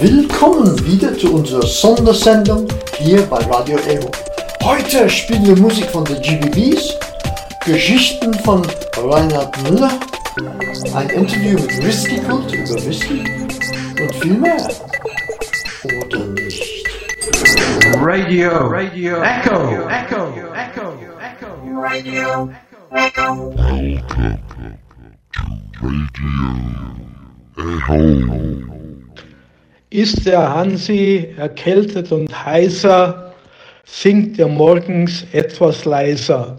Willkommen 0.00 0.82
wieder 0.86 1.14
zu 1.18 1.34
unserer 1.34 1.66
Sondersendung 1.66 2.66
hier 2.96 3.20
bei 3.26 3.36
Radio 3.36 3.78
Eho. 3.80 4.10
Heute 4.64 5.10
spielen 5.10 5.44
wir 5.44 5.56
Musik 5.58 5.90
von 5.90 6.06
den 6.06 6.22
GBBs, 6.22 6.98
Geschichten 7.66 8.32
von 8.32 8.66
Reinhard 8.96 9.62
Müller, 9.62 9.90
ein 10.94 11.10
Interview 11.10 11.58
mit 11.58 11.84
Whisky 11.84 12.16
Cult 12.16 12.50
über 12.50 12.82
Whisky 12.86 13.22
und 14.00 14.14
viel 14.14 14.38
mehr. 14.38 14.66
Oder 15.84 16.24
nicht? 16.28 16.86
Radio, 18.00 18.52
Radio, 18.68 19.16
Echo, 19.22 19.86
Echo, 19.86 20.32
Echo, 20.54 20.94
Echo, 21.20 21.58
Radio, 21.78 22.50
Echo. 22.90 23.54
Ist 29.92 30.24
der 30.24 30.54
Hansi 30.54 31.34
erkältet 31.36 32.12
und 32.12 32.46
heißer, 32.46 33.32
singt 33.84 34.38
er 34.38 34.46
morgens 34.46 35.24
etwas 35.32 35.84
leiser. 35.84 36.58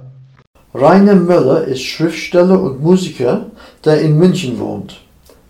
Rainer 0.73 1.15
Müller 1.15 1.63
ist 1.63 1.81
Schriftsteller 1.81 2.61
und 2.61 2.83
Musiker, 2.83 3.45
der 3.85 4.01
in 4.01 4.17
München 4.17 4.59
wohnt. 4.59 4.99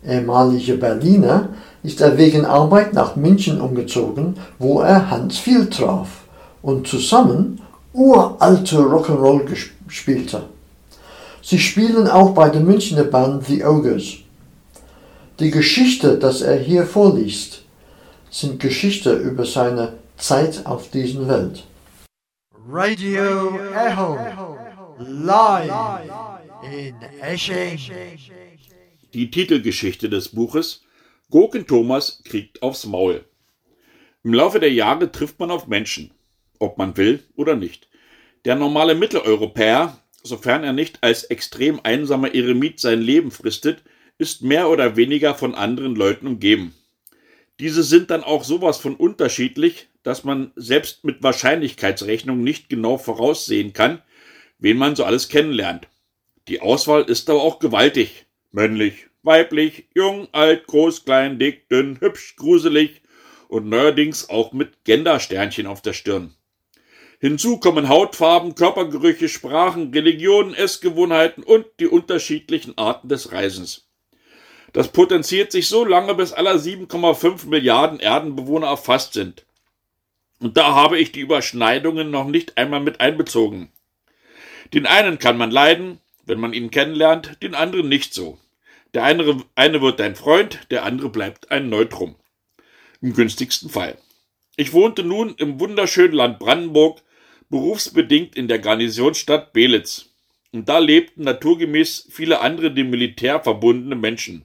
Ehemaliger 0.06 0.76
Berliner 0.76 1.48
ist 1.82 2.00
er 2.00 2.16
wegen 2.16 2.44
Arbeit 2.44 2.94
nach 2.94 3.16
München 3.16 3.60
umgezogen, 3.60 4.36
wo 4.60 4.82
er 4.82 5.10
Hans 5.10 5.38
Viel 5.38 5.68
traf 5.68 6.22
und 6.62 6.86
zusammen 6.86 7.60
uralte 7.92 8.76
Rock'n'Roll 8.76 9.42
spielte. 9.88 10.44
Sie 11.42 11.58
spielen 11.58 12.06
auch 12.06 12.30
bei 12.30 12.48
der 12.48 12.60
Münchner 12.60 13.02
Band 13.02 13.44
The 13.46 13.64
Ogres. 13.64 14.18
Die 15.40 15.50
Geschichte, 15.50 16.16
das 16.16 16.42
er 16.42 16.56
hier 16.56 16.86
vorliest, 16.86 17.61
sind 18.32 18.60
Geschichte 18.60 19.14
über 19.14 19.44
seine 19.44 19.98
Zeit 20.16 20.64
auf 20.64 20.90
dieser 20.90 21.28
Welt. 21.28 21.64
Radio 22.66 23.58
Echo 23.74 24.18
live 24.98 25.70
in 26.64 26.94
Esching. 27.20 27.78
Die 29.12 29.30
Titelgeschichte 29.30 30.08
des 30.08 30.30
Buches 30.30 30.82
Gurken 31.30 31.66
Thomas 31.66 32.22
kriegt 32.24 32.62
aufs 32.62 32.86
Maul. 32.86 33.22
Im 34.24 34.32
Laufe 34.32 34.60
der 34.60 34.72
Jahre 34.72 35.12
trifft 35.12 35.38
man 35.38 35.50
auf 35.50 35.66
Menschen, 35.66 36.12
ob 36.58 36.78
man 36.78 36.96
will 36.96 37.22
oder 37.36 37.54
nicht. 37.54 37.88
Der 38.46 38.56
normale 38.56 38.94
Mitteleuropäer, 38.94 39.98
sofern 40.22 40.64
er 40.64 40.72
nicht 40.72 40.98
als 41.02 41.24
extrem 41.24 41.80
einsamer 41.82 42.34
Eremit 42.34 42.80
sein 42.80 43.02
Leben 43.02 43.30
fristet, 43.30 43.82
ist 44.16 44.42
mehr 44.42 44.70
oder 44.70 44.96
weniger 44.96 45.34
von 45.34 45.54
anderen 45.54 45.94
Leuten 45.94 46.26
umgeben. 46.26 46.74
Diese 47.62 47.84
sind 47.84 48.10
dann 48.10 48.24
auch 48.24 48.42
sowas 48.42 48.78
von 48.78 48.96
unterschiedlich, 48.96 49.86
dass 50.02 50.24
man 50.24 50.50
selbst 50.56 51.04
mit 51.04 51.22
Wahrscheinlichkeitsrechnung 51.22 52.42
nicht 52.42 52.68
genau 52.68 52.98
voraussehen 52.98 53.72
kann, 53.72 54.02
wen 54.58 54.76
man 54.76 54.96
so 54.96 55.04
alles 55.04 55.28
kennenlernt. 55.28 55.86
Die 56.48 56.60
Auswahl 56.60 57.04
ist 57.04 57.30
aber 57.30 57.40
auch 57.40 57.60
gewaltig. 57.60 58.26
Männlich, 58.50 59.06
weiblich, 59.22 59.84
jung, 59.94 60.26
alt, 60.32 60.66
groß, 60.66 61.04
klein, 61.04 61.38
dick, 61.38 61.68
dünn, 61.68 62.00
hübsch, 62.00 62.34
gruselig 62.34 63.00
und 63.46 63.68
neuerdings 63.68 64.28
auch 64.28 64.52
mit 64.52 64.82
Gendersternchen 64.82 65.68
auf 65.68 65.82
der 65.82 65.92
Stirn. 65.92 66.34
Hinzu 67.20 67.58
kommen 67.60 67.88
Hautfarben, 67.88 68.56
Körpergerüche, 68.56 69.28
Sprachen, 69.28 69.94
Religionen, 69.94 70.54
Essgewohnheiten 70.54 71.44
und 71.44 71.66
die 71.78 71.86
unterschiedlichen 71.86 72.76
Arten 72.76 73.08
des 73.08 73.30
Reisens. 73.30 73.91
Das 74.72 74.88
potenziert 74.88 75.52
sich 75.52 75.68
so 75.68 75.84
lange, 75.84 76.14
bis 76.14 76.32
aller 76.32 76.54
7,5 76.54 77.46
Milliarden 77.46 78.00
Erdenbewohner 78.00 78.68
erfasst 78.68 79.12
sind. 79.12 79.44
Und 80.40 80.56
da 80.56 80.74
habe 80.74 80.98
ich 80.98 81.12
die 81.12 81.20
Überschneidungen 81.20 82.10
noch 82.10 82.26
nicht 82.26 82.56
einmal 82.56 82.80
mit 82.80 83.00
einbezogen. 83.00 83.70
Den 84.72 84.86
einen 84.86 85.18
kann 85.18 85.36
man 85.36 85.50
leiden, 85.50 86.00
wenn 86.24 86.40
man 86.40 86.52
ihn 86.52 86.70
kennenlernt, 86.70 87.42
den 87.42 87.54
anderen 87.54 87.88
nicht 87.88 88.14
so. 88.14 88.38
Der 88.94 89.04
eine, 89.04 89.42
eine 89.54 89.80
wird 89.82 90.00
dein 90.00 90.16
Freund, 90.16 90.60
der 90.70 90.84
andere 90.84 91.10
bleibt 91.10 91.50
ein 91.50 91.68
Neutrum. 91.68 92.16
Im 93.00 93.12
günstigsten 93.14 93.68
Fall. 93.68 93.98
Ich 94.56 94.72
wohnte 94.72 95.02
nun 95.02 95.34
im 95.36 95.60
wunderschönen 95.60 96.14
Land 96.14 96.38
Brandenburg, 96.38 97.02
berufsbedingt 97.48 98.36
in 98.36 98.48
der 98.48 98.58
Garnisonsstadt 98.58 99.52
Belitz. 99.52 100.10
Und 100.52 100.68
da 100.68 100.78
lebten 100.78 101.24
naturgemäß 101.24 102.08
viele 102.10 102.40
andere 102.40 102.72
dem 102.72 102.90
Militär 102.90 103.40
verbundene 103.40 103.96
Menschen. 103.96 104.44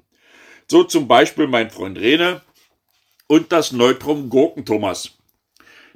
So 0.69 0.83
zum 0.83 1.07
Beispiel 1.07 1.47
mein 1.47 1.69
Freund 1.69 1.97
Rene 1.97 2.41
und 3.28 3.53
das 3.53 3.72
Neutrum 3.72 4.29
Gurken 4.29 4.66
Thomas. 4.66 5.11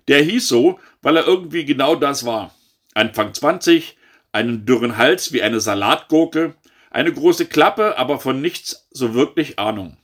Der 0.07 0.23
hieß 0.23 0.47
so, 0.47 0.79
weil 1.01 1.17
er 1.17 1.27
irgendwie 1.27 1.65
genau 1.65 1.95
das 1.95 2.25
war. 2.25 2.55
Anfang 2.93 3.33
20, 3.33 3.97
einen 4.31 4.65
dürren 4.65 4.97
Hals 4.97 5.33
wie 5.33 5.41
eine 5.41 5.59
Salatgurke, 5.59 6.55
eine 6.89 7.11
große 7.11 7.47
Klappe, 7.47 7.97
aber 7.97 8.19
von 8.19 8.41
nichts 8.41 8.87
so 8.91 9.13
wirklich 9.13 9.59
Ahnung. 9.59 9.97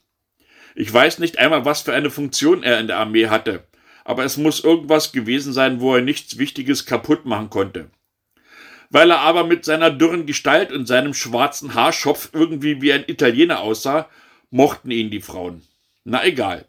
Ich 0.74 0.92
weiß 0.92 1.18
nicht 1.18 1.38
einmal, 1.38 1.64
was 1.64 1.82
für 1.82 1.94
eine 1.94 2.10
Funktion 2.10 2.62
er 2.62 2.78
in 2.78 2.88
der 2.88 2.98
Armee 2.98 3.28
hatte, 3.28 3.66
aber 4.04 4.24
es 4.24 4.36
muss 4.36 4.62
irgendwas 4.62 5.12
gewesen 5.12 5.52
sein, 5.54 5.80
wo 5.80 5.94
er 5.94 6.02
nichts 6.02 6.38
Wichtiges 6.38 6.84
kaputt 6.84 7.24
machen 7.24 7.48
konnte. 7.48 7.90
Weil 8.90 9.10
er 9.10 9.20
aber 9.20 9.44
mit 9.44 9.64
seiner 9.64 9.90
dürren 9.90 10.26
Gestalt 10.26 10.72
und 10.72 10.86
seinem 10.86 11.14
schwarzen 11.14 11.74
Haarschopf 11.74 12.30
irgendwie 12.32 12.80
wie 12.80 12.92
ein 12.92 13.04
Italiener 13.06 13.60
aussah, 13.60 14.08
mochten 14.50 14.90
ihn 14.90 15.10
die 15.10 15.20
Frauen. 15.20 15.62
Na 16.04 16.24
egal. 16.24 16.66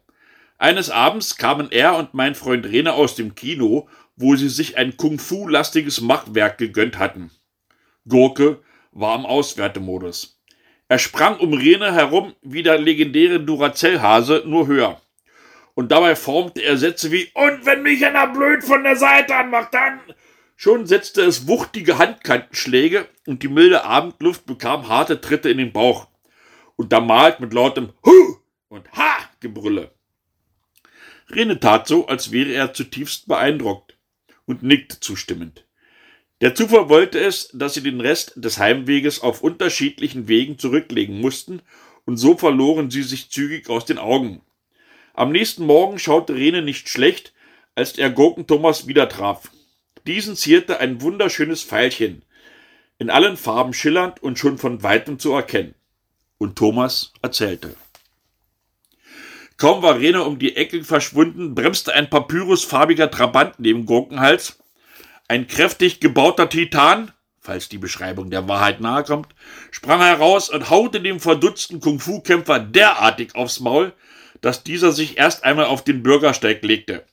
Eines 0.58 0.90
Abends 0.90 1.38
kamen 1.38 1.72
er 1.72 1.96
und 1.96 2.14
mein 2.14 2.36
Freund 2.36 2.66
Rene 2.66 2.94
aus 2.94 3.16
dem 3.16 3.36
Kino, 3.36 3.88
wo 4.18 4.36
sie 4.36 4.50
sich 4.50 4.78
ein 4.78 4.98
Kung-Fu-lastiges 4.98 6.02
Machwerk 6.02 6.58
gegönnt 6.58 7.00
hatten. 7.00 7.32
Gurke 8.08 8.62
war 8.92 9.18
im 9.18 9.26
Auswertemodus. 9.26 10.42
Er 10.90 11.00
sprang 11.00 11.38
um 11.38 11.54
Rene 11.54 11.94
herum 11.94 12.34
wie 12.42 12.64
der 12.64 12.78
legendäre 12.78 13.40
Duracell-Hase, 13.40 14.44
nur 14.46 14.68
höher. 14.68 15.00
Und 15.76 15.92
dabei 15.94 16.18
formte 16.18 16.62
er 16.62 16.78
Sätze 16.78 17.12
wie 17.12 17.30
Und 17.36 17.66
wenn 17.66 17.84
mich 17.84 18.06
einer 18.06 18.28
blöd 18.28 18.64
von 18.64 18.84
der 18.84 18.98
Seite 18.98 19.36
anmacht, 19.36 19.74
dann... 19.74 20.02
Schon 20.58 20.86
setzte 20.88 21.22
es 21.22 21.48
wuchtige 21.48 21.98
Handkantenschläge 21.98 23.08
und 23.26 23.44
die 23.44 23.48
milde 23.48 23.86
Abendluft 23.86 24.46
bekam 24.46 24.90
harte 24.90 25.22
Tritte 25.22 25.50
in 25.50 25.58
den 25.58 25.72
Bauch 25.72 26.09
untermalt 26.80 27.42
mit 27.42 27.54
lautem 27.54 27.92
Hu 28.06 28.38
und 28.70 28.90
Ha 28.94 29.18
Gebrülle. 29.42 29.92
Rene 31.30 31.60
tat 31.60 31.90
so, 31.90 32.08
als 32.08 32.32
wäre 32.32 32.54
er 32.54 32.74
zutiefst 32.74 33.28
beeindruckt 33.28 33.98
und 34.46 34.64
nickte 34.64 34.98
zustimmend. 35.02 35.66
Der 36.40 36.56
Zufall 36.56 36.88
wollte 36.88 37.20
es, 37.20 37.50
dass 37.54 37.74
sie 37.74 37.84
den 37.84 38.00
Rest 38.00 38.32
des 38.38 38.60
Heimweges 38.60 39.20
auf 39.20 39.44
unterschiedlichen 39.44 40.30
Wegen 40.30 40.58
zurücklegen 40.58 41.20
mussten, 41.20 41.62
und 42.06 42.16
so 42.16 42.38
verloren 42.38 42.90
sie 42.90 43.04
sich 43.04 43.30
zügig 43.30 43.70
aus 43.70 43.84
den 43.84 43.98
Augen. 43.98 44.42
Am 45.14 45.34
nächsten 45.34 45.66
Morgen 45.66 46.00
schaute 46.00 46.34
Rene 46.34 46.62
nicht 46.62 46.88
schlecht, 46.88 47.34
als 47.76 47.98
er 47.98 48.10
Gurken 48.10 48.48
Thomas 48.48 48.88
wieder 48.88 49.10
traf. 49.10 49.52
Diesen 50.08 50.38
zierte 50.38 50.80
ein 50.80 51.02
wunderschönes 51.02 51.62
Pfeilchen, 51.62 52.24
in 53.00 53.10
allen 53.10 53.36
Farben 53.36 53.74
schillernd 53.74 54.24
und 54.24 54.40
schon 54.40 54.58
von 54.58 54.82
weitem 54.82 55.20
zu 55.20 55.34
erkennen 55.34 55.76
und 56.40 56.56
Thomas 56.56 57.14
erzählte. 57.22 57.76
Kaum 59.58 59.84
war 59.84 60.00
Rene 60.00 60.24
um 60.24 60.40
die 60.40 60.56
Ecke 60.56 60.84
verschwunden, 60.84 61.54
bremste 61.54 61.94
ein 61.94 62.10
papyrusfarbiger 62.10 63.12
Trabant 63.12 63.60
neben 63.60 63.86
Gurkenhals. 63.86 64.58
Ein 65.28 65.48
kräftig 65.48 66.00
gebauter 66.00 66.50
Titan, 66.50 67.12
falls 67.40 67.70
die 67.70 67.78
Beschreibung 67.78 68.32
der 68.32 68.48
Wahrheit 68.48 68.80
nahe 68.80 69.04
kommt, 69.04 69.28
sprang 69.70 70.00
heraus 70.00 70.50
und 70.50 70.70
haute 70.70 71.02
dem 71.02 71.20
verdutzten 71.20 71.82
Kung-Fu-Kämpfer 71.82 72.60
derartig 72.60 73.36
aufs 73.36 73.60
Maul, 73.60 73.94
dass 74.42 74.64
dieser 74.64 74.94
sich 74.94 75.18
erst 75.18 75.44
einmal 75.44 75.66
auf 75.66 75.84
den 75.84 76.04
Bürgersteig 76.04 76.64
legte. 76.64 77.06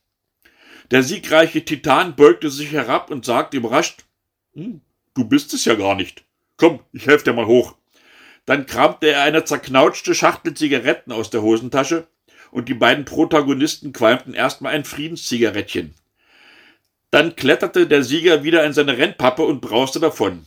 Der 0.92 1.02
siegreiche 1.02 1.64
Titan 1.64 2.14
beugte 2.14 2.48
sich 2.48 2.70
herab 2.70 3.10
und 3.10 3.24
sagte 3.24 3.56
überrascht, 3.56 4.04
hm, 4.54 4.82
du 5.14 5.24
bist 5.24 5.52
es 5.52 5.64
ja 5.64 5.74
gar 5.74 5.96
nicht. 5.96 6.24
Komm, 6.56 6.80
ich 6.92 7.06
helfe 7.06 7.24
dir 7.24 7.32
mal 7.32 7.46
hoch. 7.46 7.74
Dann 8.46 8.66
kramte 8.66 9.08
er 9.08 9.22
eine 9.22 9.44
zerknautschte 9.44 10.14
Schachtel 10.14 10.54
Zigaretten 10.54 11.12
aus 11.12 11.30
der 11.30 11.42
Hosentasche 11.42 12.06
und 12.52 12.68
die 12.68 12.74
beiden 12.74 13.04
Protagonisten 13.04 13.92
qualmten 13.92 14.34
erstmal 14.34 14.72
ein 14.72 14.84
Friedenszigarettchen. 14.84 15.94
Dann 17.10 17.34
kletterte 17.36 17.86
der 17.86 18.02
Sieger 18.02 18.44
wieder 18.44 18.64
in 18.64 18.72
seine 18.72 18.96
Rennpappe 18.96 19.42
und 19.42 19.60
brauste 19.60 20.00
davon. 20.00 20.46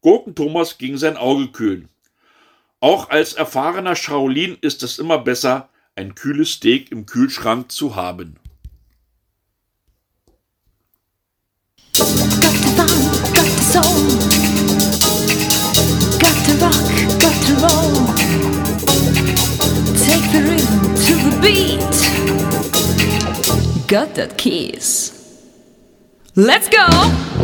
Gurken 0.00 0.34
Thomas 0.34 0.78
ging 0.78 0.96
sein 0.96 1.16
Auge 1.16 1.48
kühlen. 1.48 1.88
Auch 2.80 3.10
als 3.10 3.34
erfahrener 3.34 3.94
Shaolin 3.94 4.56
ist 4.60 4.82
es 4.82 4.98
immer 4.98 5.18
besser, 5.18 5.68
ein 5.94 6.14
kühles 6.14 6.52
Steak 6.52 6.90
im 6.90 7.06
Kühlschrank 7.06 7.70
zu 7.70 7.96
haben. 7.96 8.36
Got 11.96 12.08
the 12.08 12.68
fun, 12.76 13.32
got 13.32 13.44
the 13.44 13.62
soul. 13.62 14.11
beat. 21.42 21.80
Got 23.88 24.14
that 24.14 24.34
kiss. 24.38 25.18
Let's 26.36 26.68
go! 26.68 27.41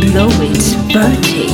Blow 0.00 0.28
it, 0.40 0.92
Bertie. 0.92 1.51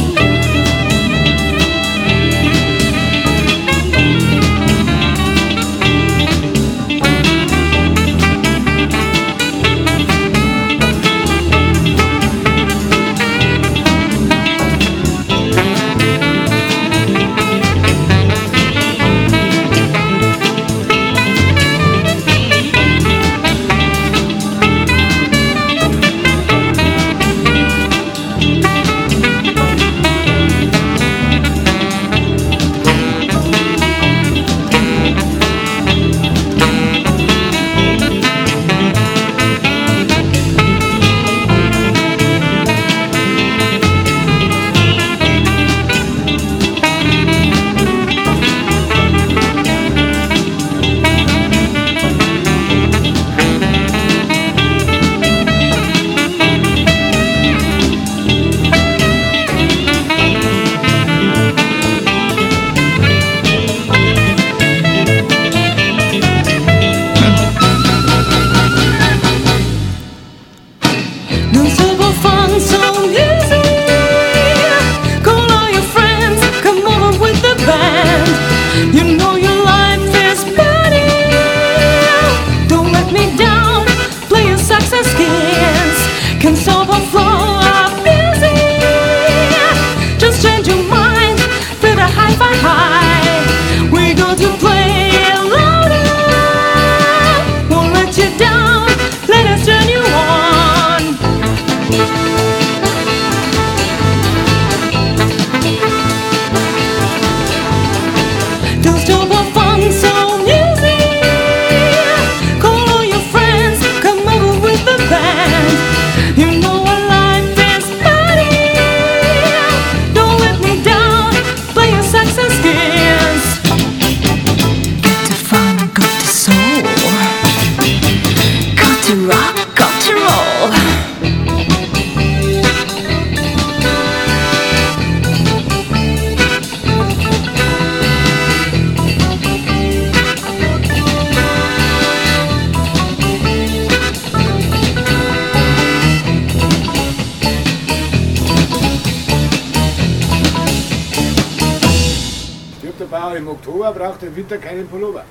Oktober, 153.59 153.93
braucht 153.93 154.23
er 154.23 154.29
im 154.29 154.37
Winter 154.37 154.57
keinen 154.59 154.87
Pullover. 154.87 155.25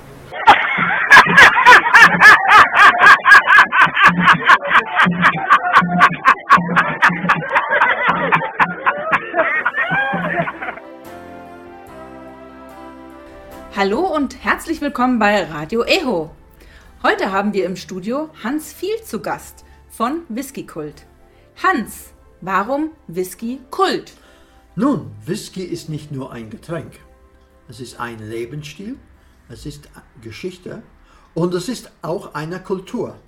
Hallo 13.74 14.00
und 14.00 14.44
herzlich 14.44 14.80
willkommen 14.82 15.18
bei 15.18 15.44
Radio 15.44 15.84
Eho. 15.84 16.30
Heute 17.02 17.32
haben 17.32 17.54
wir 17.54 17.64
im 17.64 17.76
Studio 17.76 18.28
Hans 18.44 18.72
Viel 18.74 19.02
zu 19.04 19.22
Gast 19.22 19.64
von 19.88 20.22
Whisky 20.28 20.66
Kult. 20.66 21.06
Hans, 21.62 22.12
warum 22.42 22.90
Whisky 23.06 23.60
Kult? 23.70 24.12
Nun, 24.74 25.12
Whisky 25.24 25.62
ist 25.62 25.88
nicht 25.88 26.12
nur 26.12 26.30
ein 26.32 26.50
Getränk. 26.50 27.07
Es 27.68 27.80
ist 27.80 28.00
ein 28.00 28.18
Lebensstil, 28.18 28.96
es 29.50 29.66
ist 29.66 29.90
Geschichte 30.22 30.82
und 31.34 31.52
es 31.52 31.68
ist 31.68 31.90
auch 32.00 32.34
eine 32.34 32.60
Kultur. 32.60 33.18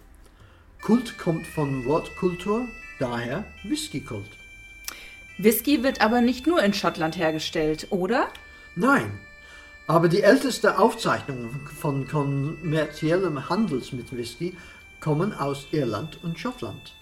Kult 0.82 1.18
kommt 1.18 1.46
vom 1.46 1.84
Wort 1.84 2.16
Kultur, 2.16 2.66
daher 2.98 3.44
Whisky-Kult. 3.64 4.30
Whisky 5.36 5.82
wird 5.82 6.00
aber 6.00 6.22
nicht 6.22 6.46
nur 6.46 6.62
in 6.62 6.72
Schottland 6.72 7.18
hergestellt, 7.18 7.88
oder? 7.90 8.28
Nein, 8.76 9.20
aber 9.86 10.08
die 10.08 10.22
älteste 10.22 10.78
Aufzeichnungen 10.78 11.66
von 11.78 12.08
kommerziellem 12.08 13.48
Handels 13.50 13.92
mit 13.92 14.16
Whisky 14.16 14.56
kommen 15.00 15.34
aus 15.34 15.66
Irland 15.72 16.22
und 16.22 16.38
Schottland. 16.38 16.94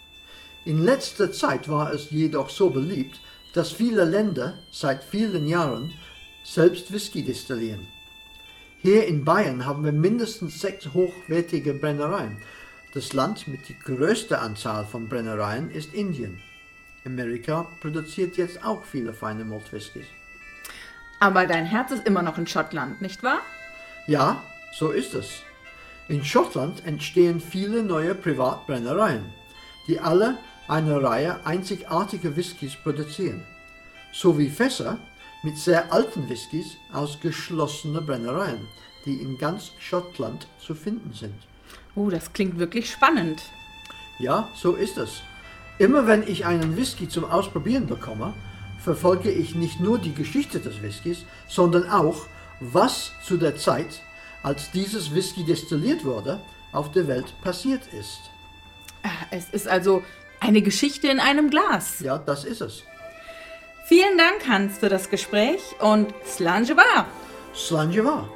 In 0.65 0.83
letzter 0.83 1.31
Zeit 1.31 1.69
war 1.69 1.93
es 1.93 2.11
jedoch 2.11 2.51
so 2.51 2.71
beliebt, 2.71 3.21
dass 3.55 3.71
viele 3.71 4.05
Länder 4.05 4.55
seit 4.73 5.05
vielen 5.05 5.47
Jahren 5.47 5.93
selbst 6.49 6.91
Whisky 6.93 7.23
destillieren. 7.23 7.87
Hier 8.81 9.07
in 9.07 9.25
Bayern 9.25 9.67
haben 9.67 9.85
wir 9.85 9.93
mindestens 9.93 10.61
sechs 10.61 10.95
hochwertige 10.95 11.75
Brennereien. 11.75 12.39
Das 12.95 13.13
Land 13.13 13.49
mit 13.49 13.69
die 13.69 13.79
größte 13.79 14.39
Anzahl 14.39 14.87
von 14.87 15.09
Brennereien 15.09 15.71
ist 15.71 15.93
Indien. 15.93 16.41
Amerika 17.05 17.67
produziert 17.81 18.39
jetzt 18.39 18.65
auch 18.65 18.83
viele 18.85 19.13
feine 19.13 19.45
Maltwhiskys. 19.45 20.07
Aber 21.21 21.47
dein 21.47 21.67
Herz 21.67 21.91
ist 21.91 22.07
immer 22.07 22.23
noch 22.23 22.39
in 22.39 22.47
Schottland, 22.47 23.03
nicht 23.03 23.23
wahr? 23.23 23.41
Ja, 24.07 24.43
so 24.73 24.91
ist 24.91 25.15
es. 25.15 25.43
In 26.09 26.25
Schottland 26.25 26.87
entstehen 26.87 27.41
viele 27.41 27.83
neue 27.83 28.15
Privatbrennereien, 28.15 29.27
die 29.87 30.01
alle 30.01 30.39
eine 30.67 31.03
Reihe 31.03 31.45
einzigartiger 31.45 32.35
Whiskys 32.37 32.77
produzieren, 32.77 33.43
sowie 34.13 34.49
Fässer 34.49 34.99
mit 35.43 35.57
sehr 35.59 35.93
alten 35.93 36.29
Whiskys 36.29 36.77
aus 36.93 37.19
geschlossenen 37.21 38.05
Brennereien, 38.05 38.67
die 39.05 39.15
in 39.23 39.39
ganz 39.39 39.73
Schottland 39.79 40.47
zu 40.65 40.75
finden 40.75 41.13
sind. 41.13 41.35
Oh, 41.95 42.11
das 42.11 42.33
klingt 42.33 42.59
wirklich 42.59 42.91
spannend. 42.91 43.43
Ja, 44.19 44.49
so 44.57 44.73
ist 44.75 44.99
es. 44.99 45.23
Immer 45.79 46.07
wenn 46.07 46.27
ich 46.27 46.45
einen 46.45 46.77
Whisky 46.77 47.09
zum 47.09 47.25
Ausprobieren 47.25 47.87
bekomme, 47.87 48.35
verfolge 48.83 49.31
ich 49.31 49.55
nicht 49.55 49.81
nur 49.81 49.99
die 49.99 50.15
Geschichte 50.15 50.59
des 50.61 50.83
Whiskys, 50.83 51.25
sondern 51.49 51.89
auch, 51.89 52.27
was 52.61 53.13
zu 53.25 53.37
der 53.37 53.57
Zeit, 53.57 54.03
als 54.43 54.71
dieses 54.73 55.15
Whisky 55.15 55.45
destilliert 55.45 56.05
wurde, 56.05 56.41
auf 56.73 56.91
der 56.91 57.07
Welt 57.07 57.33
passiert 57.43 57.83
ist. 57.93 58.21
Ah, 59.03 59.09
Es 59.31 59.51
ist 59.51 59.69
also 59.69 60.03
eine 60.41 60.63
Geschichte 60.63 61.09
in 61.09 61.21
einem 61.21 61.51
Glas. 61.51 62.01
Ja, 62.01 62.19
das 62.19 62.45
ist 62.45 62.61
es. 62.61 62.83
Vielen 63.89 64.19
Dank, 64.19 64.47
Hans, 64.47 64.77
für 64.77 64.91
das 64.91 65.09
Gespräch 65.09 65.63
und 65.81 66.13
Slange 66.27 66.77
war. 66.77 67.07
Slanjeva. 67.55 68.29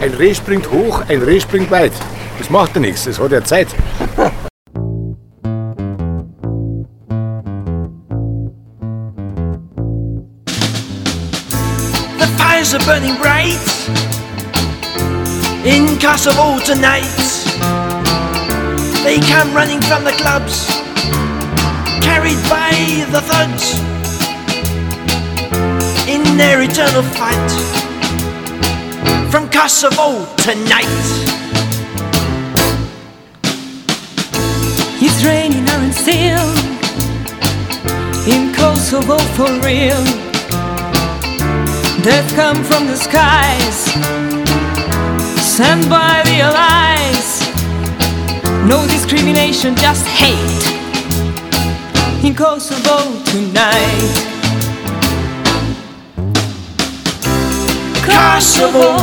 Ein 0.00 0.14
Reh 0.14 0.34
springt 0.36 0.70
hoch, 0.70 1.02
ein 1.08 1.20
Reh 1.22 1.40
springt 1.40 1.72
weit. 1.72 1.92
Das 2.38 2.50
macht 2.50 2.76
ja 2.76 2.80
nichts, 2.80 3.06
das 3.06 3.18
hat 3.18 3.32
ja 3.32 3.42
Zeit. 3.42 3.74
Fires 12.64 12.74
are 12.74 12.86
burning 12.86 13.16
bright 13.16 13.58
in 15.66 15.98
Kosovo 15.98 16.58
tonight. 16.64 17.04
They 19.02 19.20
come 19.20 19.54
running 19.54 19.80
from 19.82 20.04
the 20.04 20.12
clubs, 20.12 20.66
carried 22.00 22.40
by 22.48 22.72
the 23.10 23.20
thugs 23.20 23.78
in 26.08 26.36
their 26.36 26.62
eternal 26.62 27.02
fight. 27.02 27.50
From 29.30 29.50
Kosovo 29.50 30.24
tonight. 30.36 30.86
It's 35.02 35.24
raining 35.24 35.68
iron 35.68 35.92
steel 35.92 36.48
in 38.32 38.54
Kosovo 38.54 39.18
for 39.34 39.50
real. 39.60 40.23
Death 42.04 42.36
come 42.36 42.62
from 42.62 42.86
the 42.86 42.96
skies, 42.96 43.76
sent 45.40 45.88
by 45.88 46.20
the 46.26 46.40
allies. 46.42 47.40
No 48.68 48.86
discrimination, 48.86 49.74
just 49.74 50.06
hate 50.06 50.64
in 52.22 52.34
Kosovo 52.34 52.98
tonight. 53.24 54.12
Kosovo, 58.04 58.98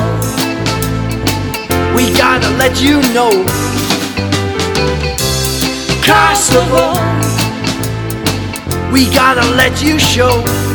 we 1.95 2.13
gotta 2.15 2.51
let 2.61 2.79
you 2.83 3.01
know. 3.15 3.31
Kosovo, 6.05 6.93
we 8.93 9.09
gotta 9.09 9.49
let 9.55 9.81
you 9.81 9.97
show. 9.97 10.70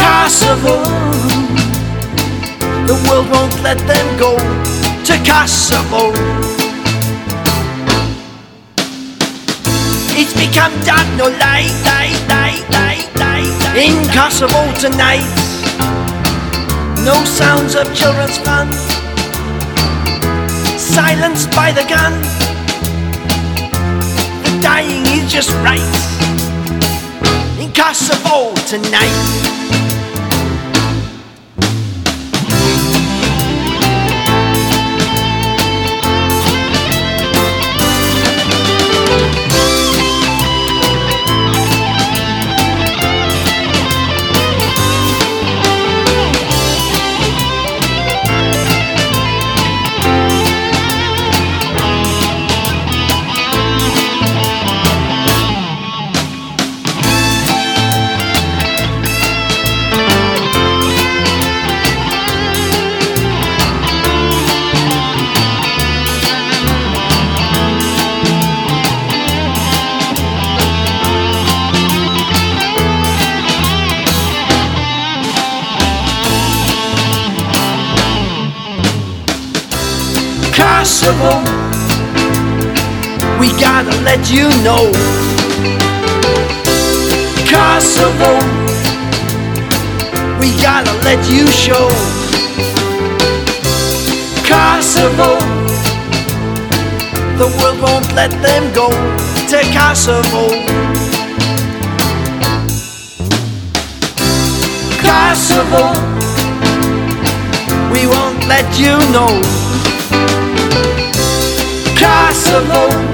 Kosovo, 0.00 0.82
the 2.88 2.96
world 3.06 3.28
won't 3.30 3.54
let 3.62 3.78
them 3.86 4.06
go 4.18 4.36
to 5.04 5.14
Kosovo. 5.28 6.12
It's 10.16 10.32
become 10.32 10.72
dark, 10.84 11.06
no 11.16 11.28
light, 11.28 11.74
light, 11.84 12.16
light, 12.28 12.64
light, 12.70 13.06
light, 13.18 13.54
light. 13.62 13.76
in 13.76 14.08
Kosovo 14.16 14.62
tonight. 14.80 15.28
No 17.04 17.22
sounds 17.24 17.74
of 17.74 17.86
children's 17.94 18.38
fun, 18.38 18.72
silenced 20.78 21.50
by 21.52 21.72
the 21.72 21.84
gun. 21.88 22.12
The 24.44 24.60
dying 24.62 25.04
is 25.16 25.30
just 25.30 25.50
right 25.64 25.80
in 27.60 27.70
Kosovo 27.72 28.54
tonight. 28.66 29.79
Gotta 84.20 84.34
you 84.34 84.48
know. 84.62 84.92
Kosovo, 87.48 88.38
we 90.40 90.50
gotta 90.60 90.92
let 91.04 91.20
you 91.30 91.46
show. 91.46 91.88
Kosovo, 94.44 95.38
the 97.38 97.48
world 97.58 97.80
won't 97.80 98.12
let 98.14 98.30
them 98.42 98.72
go 98.74 98.90
to 99.48 99.60
Kosovo. 99.72 100.48
Kosovo, 105.00 105.92
we 107.92 108.06
won't 108.06 108.46
let 108.46 108.66
you 108.78 108.98
know. 109.12 109.40
Kosovo, 111.96 113.09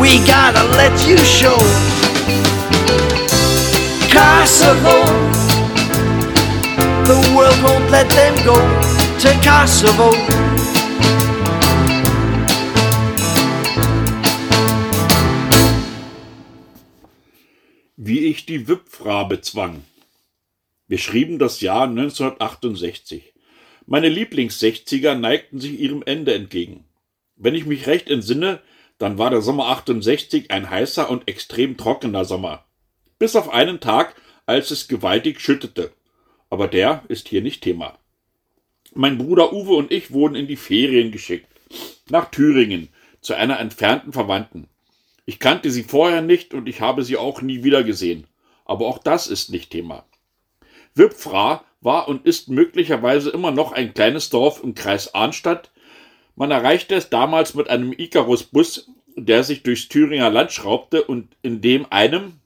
we 0.00 0.18
gotta 0.20 0.64
let 0.78 1.06
you 1.06 1.18
show. 1.18 1.56
Kosovo, 4.08 4.96
the 7.04 7.18
world 7.36 7.58
won't 7.62 7.90
let 7.90 8.08
them 8.08 8.34
go 8.42 8.56
to 9.18 9.28
Kosovo. 9.44 10.10
Wie 17.96 18.20
ich 18.20 18.46
die 18.46 18.66
Wipfra 18.66 19.24
bezwang. 19.24 19.84
Wir 20.88 20.98
schrieben 20.98 21.38
das 21.38 21.60
Jahr 21.60 21.84
1968. 21.84 23.34
Meine 23.86 24.08
Lieblings-60er 24.08 25.14
neigten 25.14 25.60
sich 25.60 25.78
ihrem 25.78 26.02
Ende 26.06 26.34
entgegen. 26.34 26.84
Wenn 27.36 27.54
ich 27.54 27.66
mich 27.66 27.86
recht 27.86 28.08
entsinne, 28.08 28.60
dann 29.00 29.16
war 29.16 29.30
der 29.30 29.40
Sommer 29.40 29.68
68 29.68 30.50
ein 30.50 30.68
heißer 30.68 31.08
und 31.08 31.26
extrem 31.26 31.78
trockener 31.78 32.26
Sommer. 32.26 32.66
Bis 33.18 33.34
auf 33.34 33.48
einen 33.48 33.80
Tag, 33.80 34.14
als 34.44 34.70
es 34.70 34.88
gewaltig 34.88 35.40
schüttete. 35.40 35.90
Aber 36.50 36.68
der 36.68 37.02
ist 37.08 37.26
hier 37.26 37.40
nicht 37.40 37.62
Thema. 37.62 37.98
Mein 38.92 39.16
Bruder 39.16 39.54
Uwe 39.54 39.72
und 39.72 39.90
ich 39.90 40.12
wurden 40.12 40.34
in 40.34 40.46
die 40.46 40.56
Ferien 40.56 41.12
geschickt. 41.12 41.48
Nach 42.10 42.30
Thüringen, 42.30 42.90
zu 43.22 43.32
einer 43.32 43.58
entfernten 43.58 44.12
Verwandten. 44.12 44.68
Ich 45.24 45.38
kannte 45.38 45.70
sie 45.70 45.84
vorher 45.84 46.20
nicht 46.20 46.52
und 46.52 46.68
ich 46.68 46.82
habe 46.82 47.02
sie 47.02 47.16
auch 47.16 47.40
nie 47.40 47.64
wieder 47.64 47.82
gesehen. 47.82 48.26
Aber 48.66 48.86
auch 48.86 48.98
das 48.98 49.28
ist 49.28 49.48
nicht 49.48 49.70
Thema. 49.70 50.04
Wipfra 50.94 51.64
war 51.80 52.06
und 52.06 52.26
ist 52.26 52.50
möglicherweise 52.50 53.30
immer 53.30 53.50
noch 53.50 53.72
ein 53.72 53.94
kleines 53.94 54.28
Dorf 54.28 54.62
im 54.62 54.74
Kreis 54.74 55.14
Arnstadt. 55.14 55.70
Man 56.40 56.52
erreichte 56.52 56.94
es 56.94 57.10
damals 57.10 57.52
mit 57.52 57.68
einem 57.68 57.92
Icarus-Bus, 57.92 58.90
der 59.14 59.44
sich 59.44 59.62
durchs 59.62 59.88
Thüringer 59.88 60.30
Land 60.30 60.52
schraubte 60.52 61.04
und 61.04 61.36
in 61.42 61.60
dem 61.60 61.84
einem, 61.90 62.40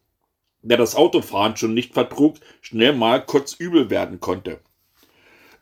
der 0.62 0.78
das 0.78 0.96
Autofahren 0.96 1.56
schon 1.56 1.74
nicht 1.74 1.94
vertrug, 1.94 2.38
schnell 2.60 2.92
mal 2.92 3.24
kurz 3.24 3.54
übel 3.54 3.90
werden 3.90 4.18
konnte. 4.18 4.58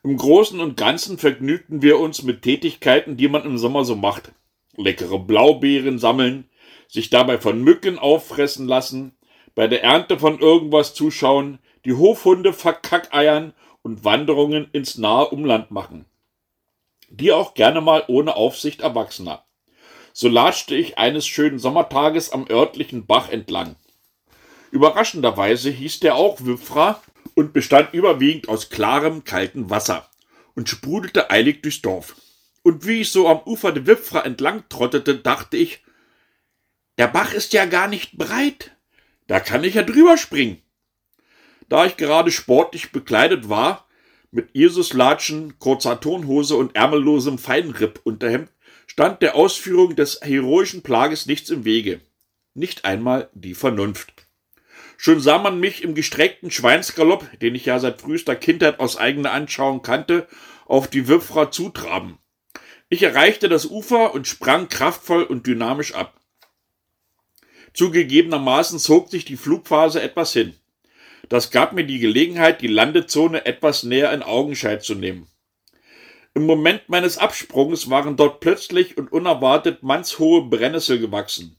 Im 0.01 0.17
Großen 0.17 0.59
und 0.59 0.77
Ganzen 0.77 1.19
vergnügten 1.19 1.83
wir 1.83 1.99
uns 1.99 2.23
mit 2.23 2.41
Tätigkeiten, 2.41 3.17
die 3.17 3.27
man 3.27 3.45
im 3.45 3.59
Sommer 3.59 3.85
so 3.85 3.95
macht. 3.95 4.31
Leckere 4.75 5.19
Blaubeeren 5.19 5.99
sammeln, 5.99 6.49
sich 6.87 7.11
dabei 7.11 7.37
von 7.37 7.61
Mücken 7.61 7.99
auffressen 7.99 8.67
lassen, 8.67 9.11
bei 9.53 9.67
der 9.67 9.83
Ernte 9.83 10.17
von 10.17 10.39
irgendwas 10.39 10.95
zuschauen, 10.95 11.59
die 11.85 11.93
Hofhunde 11.93 12.51
verkackeiern 12.51 13.53
und 13.83 14.03
Wanderungen 14.03 14.69
ins 14.71 14.97
nahe 14.97 15.27
Umland 15.27 15.69
machen. 15.69 16.05
Die 17.15 17.31
auch 17.31 17.53
gerne 17.53 17.79
mal 17.79 18.03
ohne 18.07 18.35
Aufsicht 18.35 18.81
Erwachsener. 18.81 19.45
So 20.13 20.27
latschte 20.27 20.73
ich 20.73 20.97
eines 20.97 21.27
schönen 21.27 21.59
Sommertages 21.59 22.31
am 22.31 22.47
örtlichen 22.49 23.05
Bach 23.05 23.29
entlang. 23.29 23.75
Überraschenderweise 24.71 25.69
hieß 25.69 25.99
der 25.99 26.15
auch 26.15 26.43
Wipfra 26.43 27.03
und 27.35 27.53
bestand 27.53 27.93
überwiegend 27.93 28.49
aus 28.49 28.71
klarem, 28.71 29.23
kaltem 29.23 29.69
Wasser 29.69 30.09
und 30.55 30.69
sprudelte 30.69 31.29
eilig 31.29 31.61
durchs 31.61 31.83
Dorf. 31.83 32.15
Und 32.63 32.87
wie 32.87 33.01
ich 33.01 33.11
so 33.11 33.27
am 33.27 33.41
Ufer 33.45 33.71
der 33.71 33.85
Wipfra 33.85 34.21
entlang 34.21 34.63
trottete, 34.67 35.19
dachte 35.19 35.57
ich, 35.57 35.83
der 36.97 37.09
Bach 37.09 37.31
ist 37.31 37.53
ja 37.53 37.65
gar 37.65 37.87
nicht 37.87 38.17
breit. 38.17 38.75
Da 39.27 39.39
kann 39.39 39.63
ich 39.63 39.75
ja 39.75 39.83
drüber 39.83 40.17
springen. 40.17 40.63
Da 41.69 41.85
ich 41.85 41.95
gerade 41.95 42.31
sportlich 42.31 42.91
bekleidet 42.91 43.49
war, 43.49 43.82
mit 44.33 44.49
Jesuslatschen, 44.53 45.59
kurzer 45.59 45.99
Turnhose 45.99 46.55
und 46.55 46.75
ärmellosem 46.75 47.37
Feinripp-Unterhemd, 47.37 48.49
stand 48.87 49.21
der 49.21 49.35
Ausführung 49.35 49.95
des 49.95 50.19
heroischen 50.21 50.81
Plages 50.81 51.27
nichts 51.27 51.51
im 51.51 51.65
Wege. 51.65 52.01
Nicht 52.55 52.83
einmal 52.83 53.29
die 53.33 53.53
Vernunft. 53.53 54.11
Schon 54.97 55.19
sah 55.19 55.37
man 55.37 55.59
mich 55.59 55.83
im 55.83 55.93
gestreckten 55.95 56.49
Schweinsgalopp, 56.49 57.27
den 57.39 57.53
ich 57.55 57.65
ja 57.65 57.79
seit 57.79 58.01
frühester 58.01 58.35
Kindheit 58.35 58.79
aus 58.79 58.97
eigener 58.97 59.31
Anschauung 59.31 59.83
kannte, 59.83 60.27
auf 60.65 60.87
die 60.87 61.07
Wipfra 61.07 61.51
zutraben. 61.51 62.17
Ich 62.89 63.03
erreichte 63.03 63.49
das 63.49 63.67
Ufer 63.67 64.13
und 64.13 64.27
sprang 64.27 64.67
kraftvoll 64.67 65.23
und 65.23 65.45
dynamisch 65.45 65.93
ab. 65.93 66.19
Zugegebenermaßen 67.73 68.79
zog 68.79 69.09
sich 69.09 69.25
die 69.25 69.37
Flugphase 69.37 70.01
etwas 70.01 70.33
hin. 70.33 70.55
Das 71.29 71.51
gab 71.51 71.73
mir 71.73 71.85
die 71.85 71.99
Gelegenheit, 71.99 72.61
die 72.61 72.67
Landezone 72.67 73.45
etwas 73.45 73.83
näher 73.83 74.11
in 74.13 74.23
Augenscheid 74.23 74.83
zu 74.83 74.95
nehmen. 74.95 75.27
Im 76.35 76.45
Moment 76.45 76.89
meines 76.89 77.17
Absprungs 77.17 77.89
waren 77.89 78.17
dort 78.17 78.39
plötzlich 78.39 78.97
und 78.97 79.11
unerwartet 79.11 79.83
mannshohe 79.83 80.43
Brennnessel 80.43 80.99
gewachsen. 80.99 81.57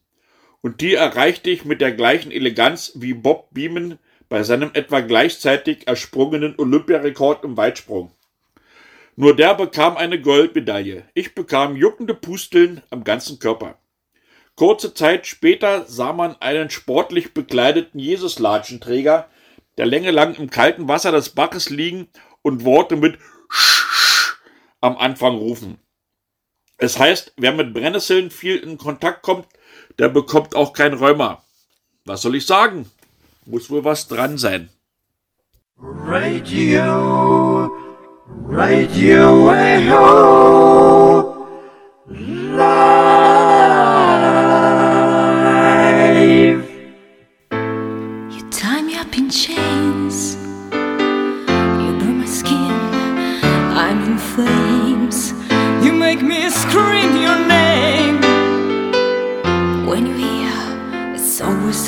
Und 0.63 0.81
die 0.81 0.95
erreichte 0.95 1.51
ich 1.51 1.65
mit 1.65 1.81
der 1.81 1.93
gleichen 1.93 2.33
Eleganz 2.33 2.93
wie 2.97 3.15
Bob 3.15 3.49
Beeman 3.53 3.99
bei 4.29 4.43
seinem 4.43 4.71
etwa 4.75 5.01
gleichzeitig 5.01 5.87
ersprungenen 5.87 6.55
Olympiarekord 6.59 7.45
im 7.45 7.57
Weitsprung. 7.57 8.11
Nur 9.17 9.37
der 9.37 9.55
bekam 9.55 9.97
eine 9.97 10.21
Goldmedaille. 10.21 11.05
Ich 11.15 11.35
bekam 11.35 11.77
juckende 11.77 12.15
Pusteln 12.15 12.83
am 12.91 13.05
ganzen 13.05 13.39
Körper. 13.39 13.79
Kurze 14.57 14.95
Zeit 14.95 15.27
später 15.27 15.85
sah 15.87 16.13
man 16.13 16.37
einen 16.41 16.71
sportlich 16.71 17.33
bekleideten 17.33 18.01
Jesuslatschenträger, 18.01 19.29
der 19.79 19.87
Länge 19.87 20.11
lang 20.11 20.35
im 20.35 20.51
kalten 20.51 20.89
Wasser 20.89 21.13
des 21.13 21.31
Baches 21.31 21.71
liegen 21.71 22.09
und 22.43 22.65
Worte 22.65 22.97
mit 22.97 23.19
Sch 23.51 24.37
am 24.81 24.97
Anfang 24.97 25.37
rufen. 25.37 25.79
Es 26.77 26.99
heißt, 26.99 27.33
wer 27.37 27.53
mit 27.53 27.73
Brennnesseln 27.73 28.31
viel 28.31 28.57
in 28.57 28.77
Kontakt 28.79 29.23
kommt, 29.23 29.47
der 29.99 30.09
bekommt 30.09 30.55
auch 30.55 30.73
kein 30.73 30.95
Rheuma. 30.95 31.43
Was 32.05 32.23
soll 32.23 32.35
ich 32.35 32.47
sagen? 32.47 32.91
Muss 33.47 33.71
wohl 33.71 33.85
was 33.85 34.09
dran 34.09 34.37
sein. 34.39 34.69
Radio, 35.79 37.71
Radio 38.49 39.53
Echo, 39.53 41.47
live. 42.09 43.14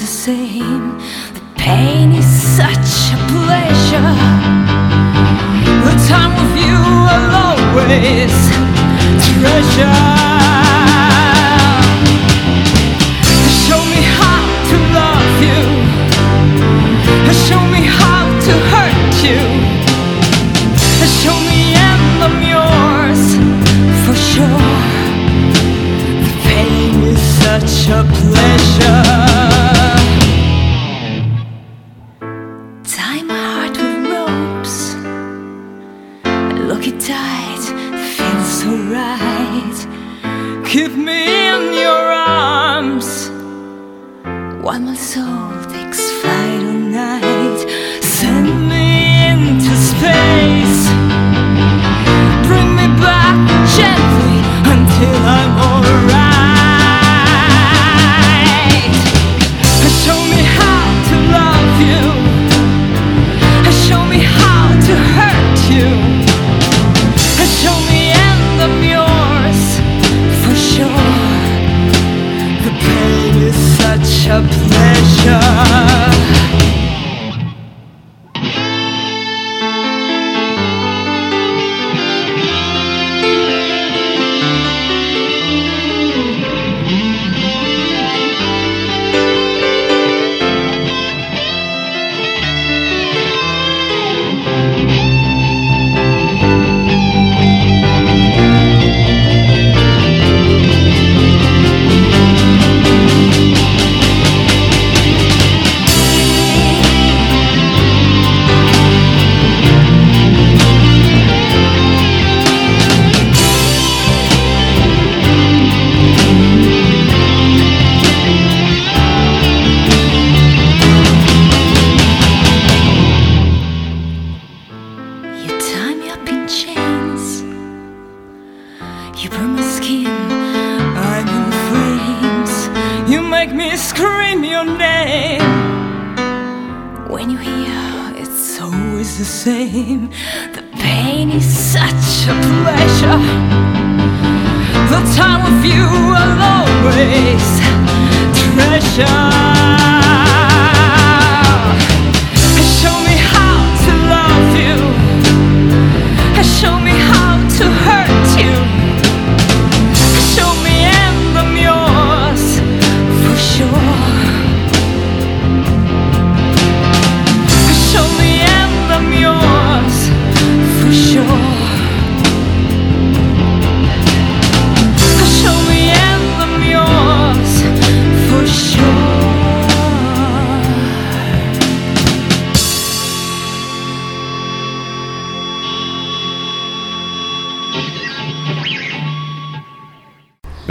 The 0.07 0.13
same. 0.13 0.99
The 1.35 1.43
pain 1.57 2.13
is 2.13 2.25
such 2.25 3.13
a 3.13 3.19
pleasure. 3.33 4.15
The 5.87 5.95
time 6.07 6.33
with 6.39 6.55
you 6.65 6.79
I'll 7.15 7.35
always 7.51 8.35
treasure. 9.27 10.06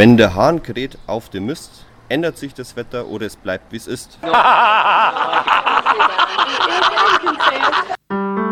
Wenn 0.06 0.18
der 0.18 0.36
Hahn 0.36 0.62
kräht 0.62 1.00
auf 1.08 1.30
dem 1.30 1.48
Mist, 1.48 1.84
ändert 2.10 2.38
sich 2.38 2.54
das 2.54 2.76
Wetter 2.76 3.08
oder 3.08 3.26
es 3.26 3.36
bleibt 3.36 3.72
wie 3.72 3.78
es 3.78 3.88
ist. 3.88 4.20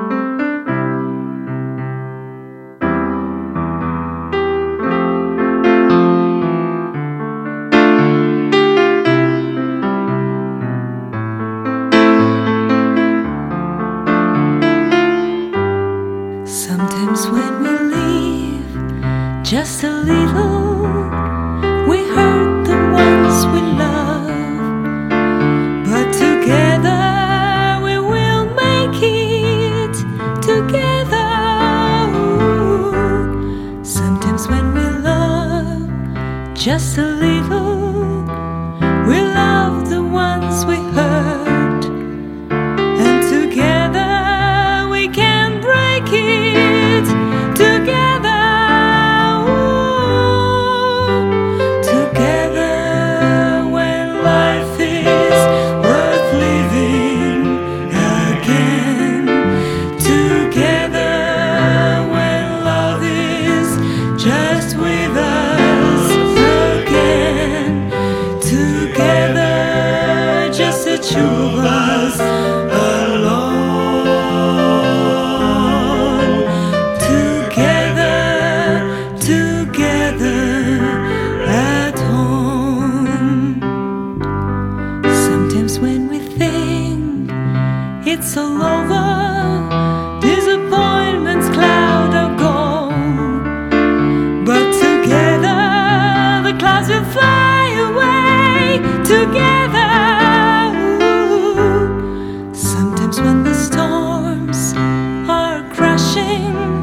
flashing, 106.13 106.81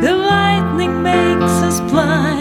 the 0.00 0.14
lightning 0.14 1.02
makes 1.02 1.52
us 1.62 1.80
blind. 1.90 2.33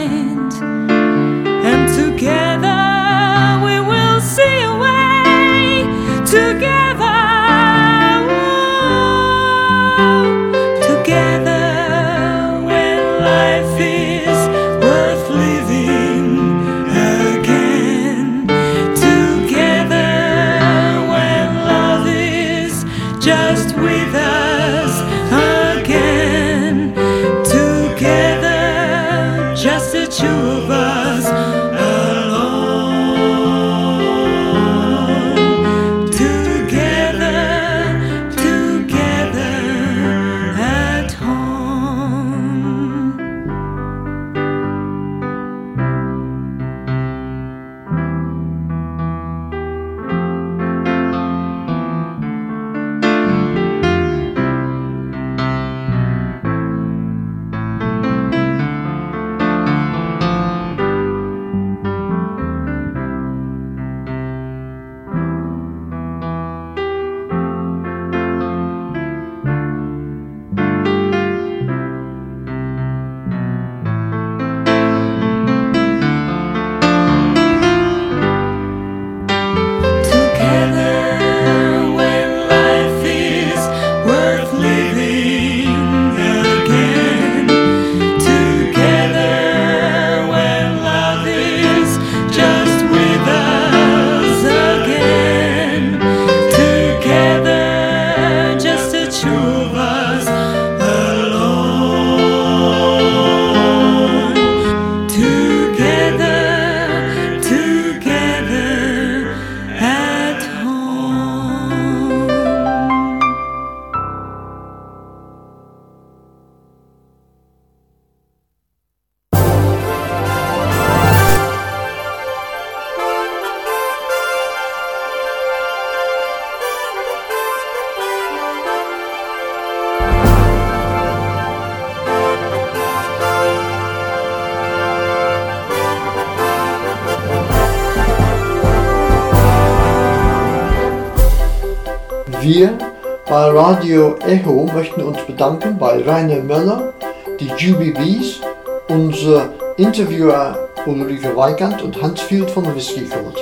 Radio 143.73 144.15
Echo 144.27 144.69
möchten 144.71 145.01
uns 145.01 145.17
bedanken 145.25 145.79
bei 145.79 145.99
Rainer 146.03 146.43
Möller, 146.43 146.93
die 147.39 147.47
GBBs, 147.47 148.39
unser 148.87 149.49
Interviewer 149.77 150.69
Ulrike 150.85 151.35
Weigand 151.35 151.81
und 151.81 151.99
Hans 151.99 152.21
Field 152.21 152.51
von 152.51 152.63
Whisky 152.75 153.05
Code. 153.05 153.41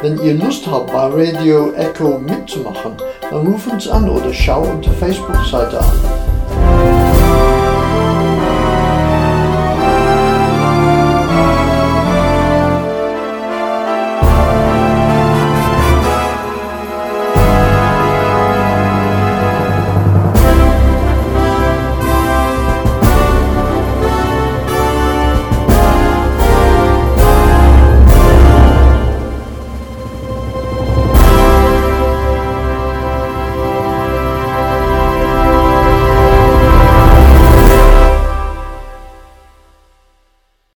Wenn 0.00 0.20
ihr 0.20 0.34
Lust 0.34 0.66
habt, 0.66 0.92
bei 0.92 1.06
Radio 1.06 1.72
Echo 1.74 2.18
mitzumachen, 2.18 2.96
dann 3.30 3.46
ruft 3.46 3.68
uns 3.68 3.86
an 3.86 4.08
oder 4.08 4.34
schau 4.34 4.62
unsere 4.62 4.96
Facebook-Seite 4.96 5.78
an. 5.78 6.21